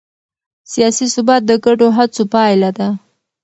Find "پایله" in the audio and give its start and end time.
2.33-2.69